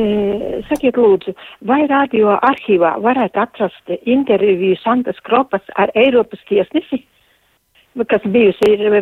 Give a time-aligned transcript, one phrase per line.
[0.68, 1.32] sakiet, lūdzu,
[1.68, 7.04] vai radio arhīvā varētu atrast interviju Santas Kropas ar Eiropas tiesnesi,
[8.08, 9.00] kas bijusi ir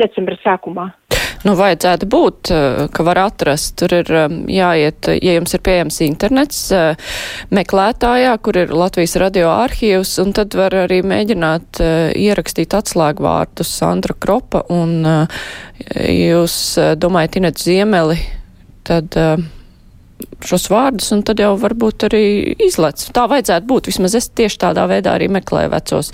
[0.00, 0.88] decembra sākumā?
[1.46, 3.76] Nu, vajadzētu būt, eh, ka var atrast.
[3.78, 6.96] Tur ir eh, jāiet, ja jums ir pieejams internets, eh,
[7.54, 11.82] meklētājā, kur ir Latvijas radio arhīvs, un tad var arī mēģināt
[12.18, 15.04] ierakstīt atslēgvārdus Sandra Kropa, un
[15.94, 16.56] jūs
[16.98, 18.18] domājat Inet Ziemeli,
[18.88, 19.14] tad
[20.44, 22.24] šos vārdus, un tad jau varbūt arī
[22.66, 23.04] izlec.
[23.14, 23.90] Tā vajadzētu būt.
[23.92, 26.10] Vismaz es tieši tādā veidā arī meklēju vecos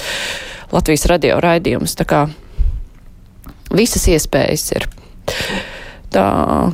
[0.75, 1.97] Latvijas radio raidījumus.
[1.97, 2.27] Tā kā
[3.73, 4.89] visas iespējas ir.
[6.15, 6.27] Tā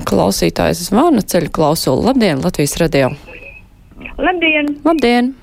[0.08, 2.04] klausītājs zvana ceļu klausulu.
[2.10, 3.12] Labdien, Latvijas radio!
[4.20, 4.74] Labdien!
[4.84, 5.34] Labdien!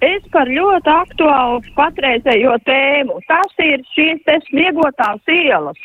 [0.00, 3.18] Es par ļoti aktuālu patreizējo tēmu.
[3.28, 5.80] Tas ir šīs te sniegotās ielas.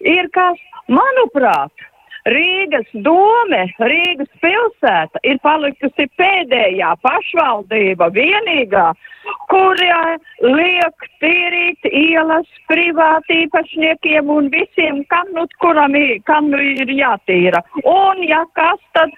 [0.00, 0.58] Ir kas,
[0.88, 1.86] manuprāt,
[2.24, 8.84] Rīgas dome, Rīgas pilsēta ir palikusi pēdējā pašvaldība vienīgā,
[9.52, 15.92] kurā liek tīrīt ielas privātīpašniekiem un visiem, kam nu, kuram
[16.24, 17.60] kam nu ir jātīra.
[17.84, 19.12] Un, ja kas, tad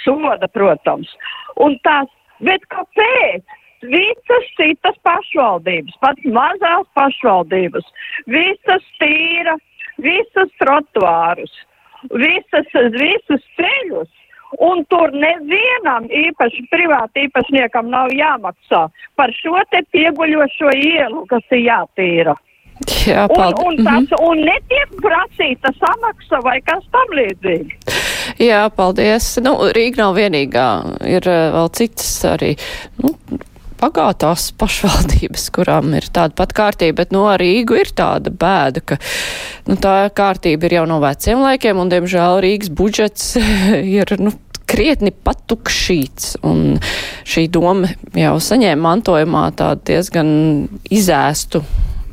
[0.00, 1.12] soda, protams.
[1.60, 2.08] Un tās,
[2.40, 3.44] bet kāpēc?
[3.84, 7.84] Visas citas pašvaldības, pat mazās pašvaldības,
[8.32, 9.58] visas tīra,
[10.00, 11.52] visas trotuārus
[12.10, 14.10] visas, visus ceļus.
[14.62, 18.84] Un tur nevienam īpaši privāti īpašniekam nav jāmaksā
[19.18, 22.36] par šo te pieguļošo ielu, kas ir jātīra.
[23.06, 24.28] Jā, un, un, tas, mm -hmm.
[24.28, 27.78] un netiek prasīta samaksa vai kas tam līdzīgi.
[28.38, 29.36] Jā, paldies.
[29.42, 30.68] Nu, Rīga nav vienīgā.
[31.06, 32.54] Ir uh, vēl citas arī.
[33.02, 33.14] Nu,
[33.84, 38.98] bagātās pašvaldības, kurām ir tāda pat kārtība, bet no nu, Rīgu ir tāda bēda, ka
[39.68, 43.34] nu, tā kārtība ir jau no veciem laikiem, un, diemžēl, Rīgas budžets
[43.98, 44.34] ir, nu,
[44.74, 46.78] krietni patukšīts, un
[47.28, 50.30] šī doma jau saņēma mantojumā tādu diezgan
[50.92, 51.62] izēstu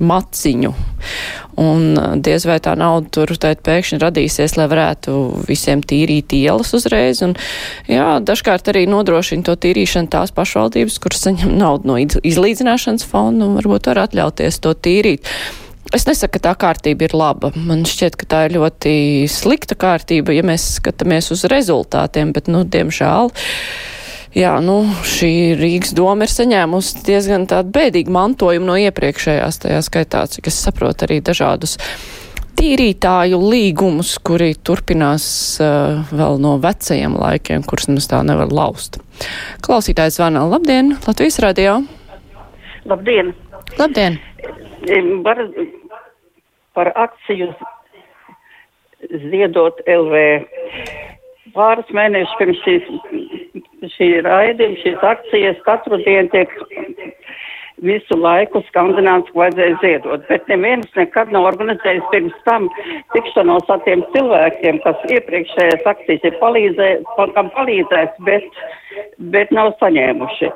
[0.01, 0.73] maciņu.
[1.61, 5.15] Un uh, diez vai tā nauda tur pēkšņi radīsies, lai varētu
[5.47, 7.23] visiem tīrīt ielas uzreiz.
[7.25, 7.35] Un,
[7.91, 13.59] jā, dažkārt arī nodrošina to tīrīšanu tās pašvaldības, kuras saņem naudu no izlīdzināšanas fonda un
[13.59, 15.27] varbūt var atļauties to tīrīt.
[15.91, 17.49] Es nesaku, ka tā kārtība ir laba.
[17.67, 18.93] Man šķiet, ka tā ir ļoti
[19.31, 23.33] slikta kārtība, ja mēs skatāmies uz rezultātiem, bet, nu, diemžēl.
[24.31, 30.21] Jā, nu, šī Rīgas doma ir saņēmusi diezgan tādu bēdīgu mantojumu no iepriekšējās, tajā skaitā,
[30.31, 31.75] cik es saprotu arī dažādus
[32.55, 35.25] tīrītāju līgumus, kuri turpinās
[35.59, 39.01] uh, vēl no vecajiem laikiem, kurus mums tā nevar laust.
[39.65, 40.45] Klausītājs zvana.
[40.47, 41.81] Labdien, Latvijas radio!
[42.87, 43.33] Labdien!
[43.79, 44.19] Labdien!
[45.27, 45.43] Var
[46.73, 47.51] par akciju
[49.27, 50.23] ziedot LV.
[51.51, 52.91] Pāris mēnešus pirms šīs,
[53.89, 56.53] šī raidījuma, šīs akcijas katru dienu tiek
[57.81, 62.69] visu laiku skandināts, ka vajadzēja ziedot, bet neviens nekad nav organizējis pirms tam
[63.15, 68.63] tikšanos ar tiem cilvēkiem, kas iepriekšējās akcijas ir palīdzē, kam palīdzēs, bet,
[69.33, 70.53] bet nav saņēmuši.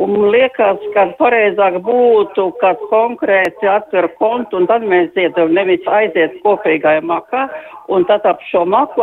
[0.00, 6.38] Un liekas, ka pareizāk būtu, ka konkrēti atver kontu un tad mēs ziedam, nevis aiziet
[6.44, 7.48] kopīgajā makā
[7.90, 9.02] un tad ap šo maku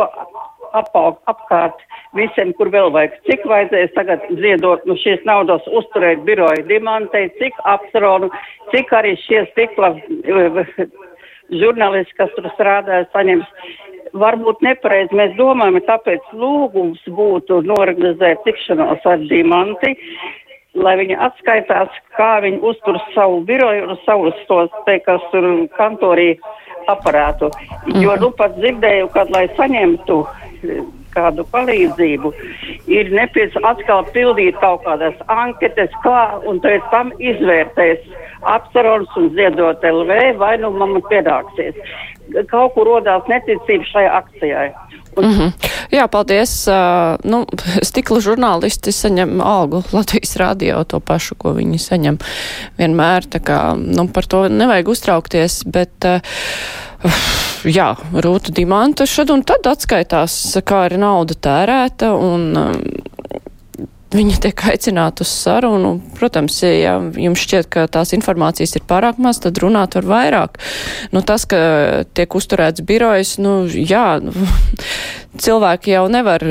[0.76, 1.80] apaug apkārt
[2.16, 3.18] visiem, kur vēl vajag.
[3.28, 8.30] Cik vajadzēs tagad ziedot nu šīs naudas uzturēt biroju dimantei, cik apsaronu,
[8.72, 9.94] cik arī šie stikla
[11.48, 13.46] žurnālisti, kas tur strādāja, saņems.
[14.18, 19.92] Varbūt nepareizi mēs domājam, tāpēc lūgums būtu norganizēt tikšanos ar dimanti,
[20.78, 25.44] lai viņi atskaitās, kā viņi uztur savu biroju un savus tos, te, kas tur
[25.76, 26.30] kantorī
[26.88, 27.50] aparātu.
[28.00, 30.22] Jo, nu, pat dzirdēju, kad, lai saņemtu
[31.14, 32.32] kādu palīdzību,
[32.92, 38.04] ir nepieciešams atkal pildīt kaut kādas anketes, kā, un pēc tam izvērtēs
[38.46, 41.78] apsarons un ziedot LV, vai nu man pienāksies.
[42.50, 44.68] Kaut kur rodās neticība šai akcijai.
[45.16, 45.24] Un...
[45.24, 45.68] Mm -hmm.
[45.90, 46.68] Jā, paldies.
[46.68, 47.44] Uh, nu,
[47.82, 52.18] stikla žurnālisti saņem algu Latvijas radio to pašu, ko viņi saņem
[52.78, 53.24] vienmēr.
[53.32, 56.04] Tā kā, nu, par to nevajag uztraukties, bet.
[56.04, 56.20] Uh,
[57.78, 60.34] jā, Rūta Dimanta šad un tad atskaitās,
[60.66, 62.80] kā ir nauda tērēta un um,
[64.08, 65.98] Viņa tiek aicināta uz sarunu.
[66.16, 70.56] Protams, ja jums šķiet, ka tās informācijas ir pārāk maz, tad runāt var vairāk.
[71.12, 71.58] Nu, tas, ka
[72.16, 74.32] tiek uzturēts birojas, nu, jā, nu,
[75.40, 76.42] cilvēki jau nevar,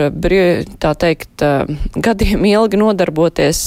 [0.82, 1.44] tā teikt,
[1.94, 3.62] gadiem ilgi nodarboties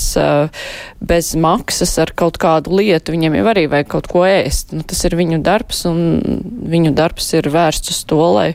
[1.01, 3.15] bez maksas ar kaut kādu lietu.
[3.15, 4.75] Viņiem jau arī vajag kaut ko ēst.
[4.77, 6.01] Nu, tas ir viņu darbs, un
[6.71, 8.49] viņu darbs ir vērsts uz to, lai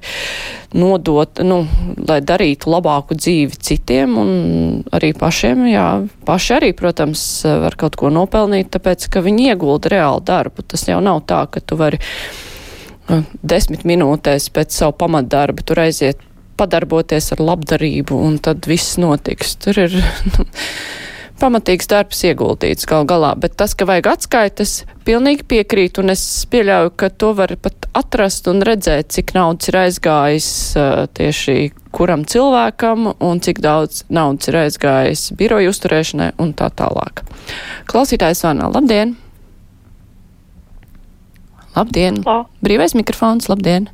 [0.75, 1.61] nodot, nu,
[2.07, 4.31] lai darītu labāku dzīvi citiem un
[4.95, 5.87] arī pašiem, jā,
[6.27, 7.23] paši arī, protams,
[7.63, 10.65] var kaut ko nopelnīt, tāpēc, ka viņi iegulda reālu darbu.
[10.67, 12.01] Tas jau nav tā, ka tu vari
[13.45, 16.21] desmit minūtēs pēc savu pamatdarbu tur aiziet
[16.59, 19.55] padarboties ar labdarību, un tad viss notiks.
[19.61, 19.97] Tur ir
[20.35, 20.45] nu,
[21.41, 24.75] pamatīgs darbs ieguldīts gal galā, bet tas, ka vajag atskaites,
[25.07, 29.79] pilnīgi piekrīt, un es pieļauju, ka to var pat atrast un redzēt, cik naudas ir
[29.83, 30.49] aizgājis
[30.79, 31.57] uh, tieši
[31.95, 37.23] kuram cilvēkam un cik daudz naudas ir aizgājis biroju uzturēšanai un tā tālāk.
[37.91, 39.15] Klausītājs Vana, labdien!
[41.75, 42.21] Labdien!
[42.23, 42.43] O.
[42.63, 43.89] Brīvais mikrofons, labdien!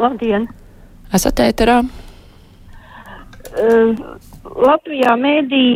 [0.00, 0.48] Labdien!
[1.14, 1.76] Esat ēterā?
[3.54, 3.92] Uh,
[4.66, 5.66] Latvijā mēdī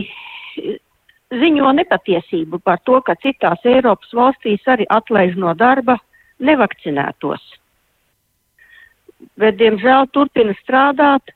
[1.31, 5.99] ziņo nepatiesību par to, ka citās Eiropas valstīs arī atlaiž no darba
[6.43, 7.45] nevakcinētos.
[9.39, 11.31] Bet, diemžēl, turpina strādāt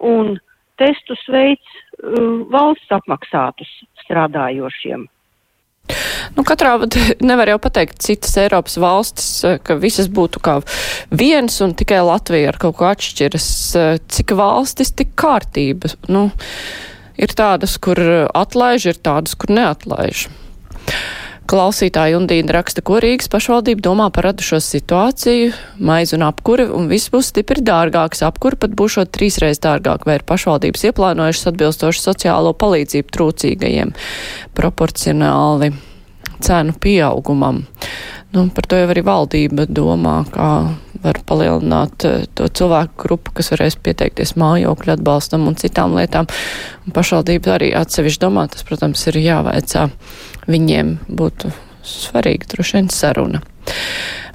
[0.00, 0.38] un
[0.80, 3.72] testus veids uh, valsts apmaksātus
[4.06, 5.04] strādājošiem.
[6.36, 6.76] Nu, katrā
[7.30, 10.58] nevar jau pateikt citas Eiropas valstis, eh, ka visas būtu kā
[11.10, 13.48] viens un tikai Latvija ar kaut ko atšķiras.
[13.78, 15.92] Eh, cik valstis, tik kārtība.
[16.12, 16.28] Nu,
[17.20, 17.98] ir tādas, kur
[18.28, 20.28] atlaiž, ir tādas, kur neatlaiž.
[21.50, 25.50] Klausītāja Undīna raksta, ko Rīgas pašvaldība domā par radušo situāciju,
[25.82, 28.22] maizi un apkuri, un viss būs stipri dārgāks.
[28.26, 33.94] Apkuri pat būšot trīsreiz dārgāk, vai ir pašvaldības ieplānojušas atbilstoši sociālo palīdzību trūcīgajiem
[34.56, 35.72] proporcionāli
[36.42, 37.64] cenu pieaugumam.
[38.32, 40.52] Nu, par to jau arī valdība domā, kā
[41.02, 46.30] var palielināt eh, to cilvēku grupu, kas varēs pieteikties mājokļu atbalstam un citām lietām.
[46.86, 49.88] Un pašvaldība arī atsevišķi domā, tas, protams, ir jāveicā.
[50.50, 51.52] Viņiem būtu
[51.86, 53.42] svarīga droši vien saruna.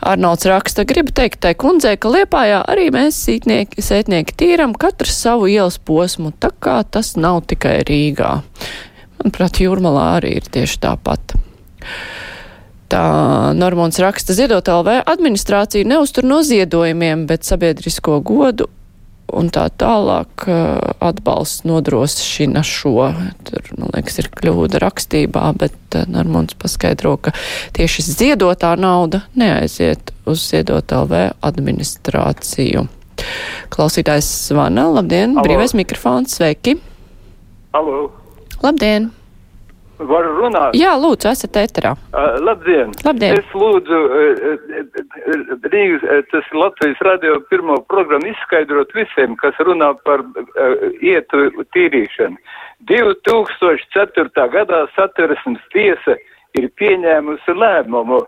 [0.07, 5.49] Arnolds raksta, gribu teikt tai kundzei, ka Liepājā arī mēs sītnieki, sētnieki tīram katrs savu
[5.51, 8.37] ielas posmu, tā kā tas nav tikai Rīgā.
[9.17, 11.35] Manuprāt, Jūrmalā arī ir tieši tāpat.
[12.87, 13.03] Tā
[13.57, 18.69] Normons raksta, ziedot LV administrācija neuztur noziedojumiem, bet sabiedrisko godu
[19.33, 20.45] un tā tālāk
[21.03, 23.09] atbalsts nodrošina šo.
[23.47, 27.33] Tur, man liekas, ir kļūda rakstībā, bet Normons paskaidro, ka
[27.77, 32.87] tieši ziedotā nauda neaiziet uz ziedot LV administrāciju.
[33.73, 35.45] Klausītājs zvana, labdien, Alo.
[35.47, 36.77] brīvais mikrofons, sveiki!
[37.75, 38.07] Alo,
[38.63, 39.11] Labdien!
[39.99, 40.75] Varu runāt?
[40.77, 41.93] Jā, lūdzu, esat ēterā.
[42.11, 42.93] Uh, labdien!
[43.05, 43.39] Labdien.
[43.39, 50.87] Es lūdzu uh, Rīgas, tas Latvijas radio pirmo programmu izskaidrot visiem, kas runā par uh,
[51.01, 52.37] ietu tīrīšanu.
[52.87, 54.49] 2004.
[54.53, 56.17] gadā satversmes tiesa
[56.57, 58.21] ir pieņēmusi lēmumu,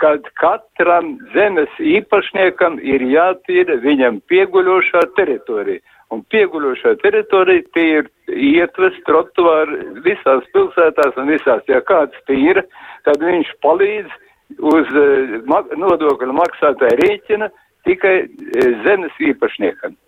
[0.00, 5.80] kad katram zemes īpašniekam ir jātīra viņam pieguļošā teritorija.
[6.14, 11.64] Un pieguļošā teritorija tie ir ietves trotuāri visās pilsētās un visās.
[11.66, 12.62] Ja kāds tīra,
[13.08, 14.14] tad viņš palīdz
[14.62, 17.50] uz uh, ma nodokļu maksātāja rēķina
[17.88, 19.98] tikai uh, zemes īpašniekam.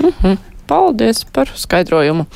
[0.00, 0.40] Mhm.
[0.70, 2.28] Paldies par skaidrojumu.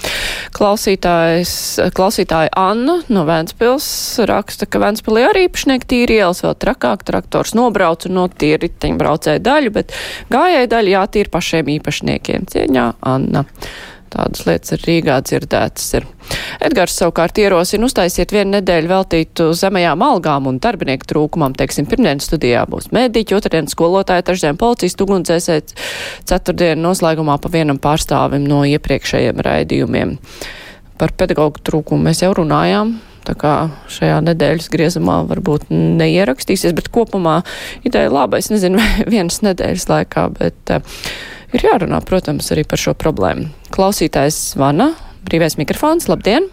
[0.54, 1.54] Klausītājs,
[1.96, 3.86] klausītāja Anna no Vēnspils
[4.28, 9.74] raksta, ka Vēnspilī arī īpašnieki tīri ielas vēl trakāk, traktors nobrauc un notīra riteņbraucēju daļu,
[9.78, 9.96] bet
[10.34, 12.48] gājēju daļu jātīra pašiem īpašniekiem.
[12.54, 13.44] Cieņā Anna.
[14.14, 15.86] Tādas lietas ir Rīgā dzirdētas.
[15.98, 16.04] Ir.
[16.62, 21.56] Edgars savukārt ierosina uztaisiet vienu nedēļu veltītu zemajām algām un darbinieku trūkumam.
[21.58, 25.74] Teiksim, pirmdien studijā būs mēdīķi, otrdien skolotāji, trešdien policijas, ugunsdzēsēji,
[26.30, 30.14] ceturtdien noslēgumā pa vienam pārstāvim no iepriekšējiem raidījumiem.
[31.00, 32.94] Par pedagoģu trūkumu mēs jau runājām.
[33.24, 33.52] Tā kā
[33.90, 37.38] šajā nedēļas griezumā varbūt neierakstīsies, bet kopumā
[37.88, 38.38] ideja laba.
[38.38, 41.00] Es nezinu, vai vienas nedēļas laikā, bet uh,
[41.54, 43.48] ir jārunā, protams, arī par šo problēmu.
[43.74, 44.90] Klausītājs zvana,
[45.26, 46.48] brīvais mikrofons, labdien!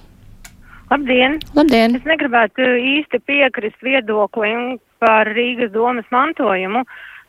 [0.92, 1.40] Labdien!
[1.56, 1.96] Labdien!
[1.98, 2.66] Es negribētu
[2.98, 6.84] īsti piekrist viedoklim par Rīgas domas mantojumu,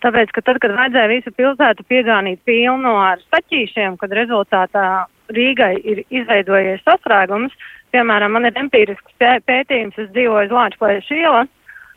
[0.05, 4.87] tāpēc, ka tad, kad vajadzēja visu pilsētu piegānīt pilnu ar staķīšiem, kad rezultātā
[5.33, 7.55] Rīgai ir izveidojies sastrēgums,
[7.95, 11.53] piemēram, man ir empirisks pētījums, es dzīvoju uz Lāčplēša ielas,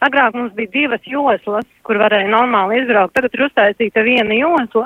[0.06, 4.86] agrāk mums bija divas joslas, kur varēja normāli izbraukt, tagad ir uztaisīta viena josla,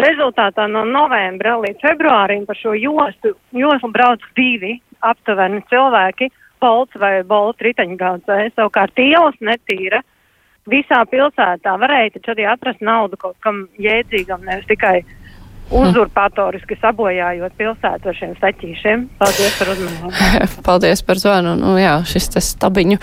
[0.00, 6.30] Rezultātā no novembra līdz februārim par šo jostu, joslu brauc divi aptuveni cilvēki,
[6.60, 10.02] bolts vai bolts riteņgādzēji, savukārt ielas netīra.
[10.70, 15.00] Visā pilsētā varēja taču arī atrast naudu kaut kam jēdzīgam, nevis tikai
[15.70, 19.04] uzurpatoriski sabojājot pilsētu ar šiem staķīšiem.
[19.20, 20.12] Paldies par uzmanību.
[20.66, 21.54] Paldies par zvanu.
[21.58, 22.98] Nu, jā, šis stabiņu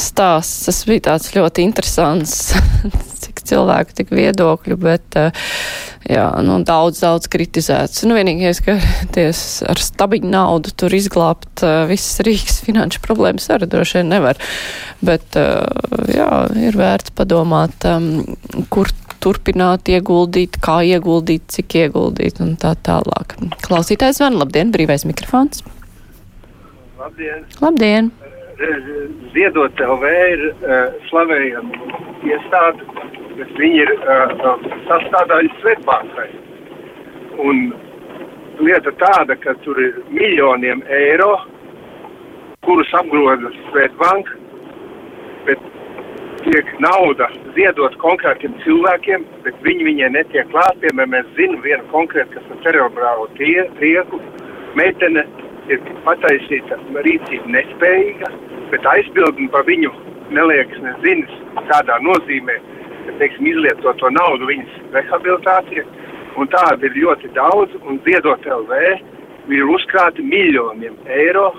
[0.00, 2.54] stāsts, tas bija tāds ļoti interesants.
[3.24, 5.18] cik cilvēku, tik viedokļu, bet
[6.10, 8.04] jā, nu, daudz, daudz kritizēts.
[8.08, 8.76] Nu, vienīgais, ka
[9.14, 14.40] ties ar stabiņu naudu tur izglābt visas Rīgas finanšu problēmas arī droši vien nevar.
[15.04, 16.30] Bet jā,
[16.60, 17.88] ir vērts padomāt,
[18.72, 18.92] kur
[19.24, 23.38] turpināt ieguldīt, kā ieguldīt, cik ieguldīt un tā tālāk.
[23.64, 25.64] Klausītājs van, labdien, brīvais mikrofons.
[27.00, 27.46] Labdien!
[27.62, 28.12] Labdien!
[29.34, 31.80] Ziedot LV ir uh, slavējama
[32.28, 32.86] iestāde,
[33.38, 34.32] bet viņi ir uh,
[34.88, 36.28] sastādājuši Svetbankai.
[37.44, 37.62] Un
[38.62, 41.32] lieta tāda, ka tur ir miljoniem eiro,
[42.64, 44.38] kurus apgroza Svetbanka,
[45.48, 45.70] bet
[46.44, 50.78] tiek nauda ziedot konkrētiem cilvēkiem, bet viņi viņai netiek klāt.
[50.82, 54.20] Piemēram, mēs zinām vienu konkrētu, kas ir cerebrālu tie, rieku.
[54.78, 55.24] Meitene
[55.72, 58.30] ir pataisīta rīcība nespējīga,
[58.72, 59.92] bet aizbildni par viņu
[60.34, 61.36] neliekas nezinas,
[61.70, 62.58] kādā nozīmē,
[63.20, 65.84] teiksim, izlietot to naudu viņas rehabilitācija.
[66.40, 68.80] Un tāda ir ļoti daudz, un ziedot LV
[69.54, 71.52] ir uzkrāti miljoniem eiro.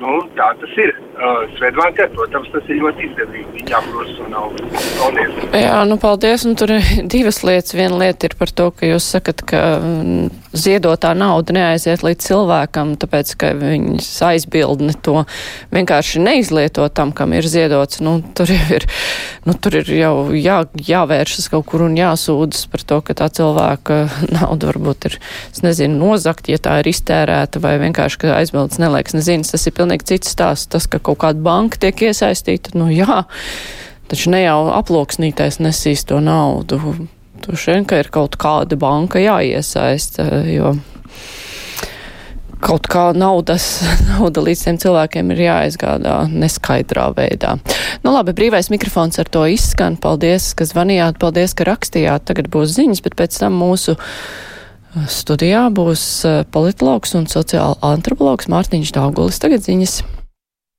[0.00, 0.94] Nu, tā tas ir.
[1.18, 3.48] Uh, Svetbankai, protams, tas ir ļoti izdevīgi.
[3.56, 4.66] Viņi apgrozīs to naudu.
[5.00, 5.38] Paldies.
[5.50, 6.44] Jā, nu paldies.
[6.46, 7.74] Un tur ir divas lietas.
[7.74, 12.92] Viena lieta ir par to, ka jūs sakat, ka mm, ziedotā nauda neaiziet līdz cilvēkam,
[13.02, 15.24] tāpēc, ka viņas aizbildni to
[15.74, 17.98] vienkārši neizlieto tam, kam ir ziedots.
[18.04, 18.86] Nu, tur ir,
[19.42, 23.98] nu, tur ir jau jā, jāvēršas kaut kur un jāsūdzas par to, ka tā cilvēka
[24.38, 25.18] nauda varbūt ir,
[25.50, 29.50] es nezinu, nozakt, ja tā ir iztērēta vai vienkārši, ka aizbildnis neliekas nezinas.
[29.50, 30.70] Tas ir pilnīgi cits stāsts.
[30.70, 33.24] Tas, ka kaut kāda banka tiek iesaistīta, nu jā,
[34.10, 36.80] taču ne jau aploksnītais nesīs to naudu.
[37.42, 40.74] Tur šeit, ka ir kaut kāda banka jāiesaista, jo
[42.64, 43.66] kaut kā naudas,
[44.10, 47.56] nauda līdz tiem cilvēkiem ir jāizgādā neskaidrā veidā.
[48.04, 49.98] Nu labi, brīvais mikrofons ar to izskan.
[50.00, 52.26] Paldies, ka zvanījāt, paldies, ka rakstījāt.
[52.28, 53.96] Tagad būs ziņas, bet pēc tam mūsu
[55.12, 56.04] studijā būs
[56.54, 59.42] politologs un sociāla antropologs Mārtiņš Daugulis.
[59.42, 60.00] Tagad ziņas.